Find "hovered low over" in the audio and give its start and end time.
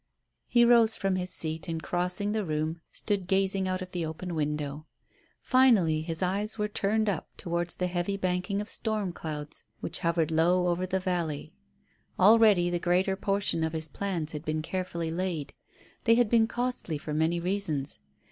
9.99-10.87